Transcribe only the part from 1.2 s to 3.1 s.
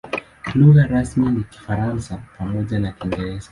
ni Kifaransa pamoja na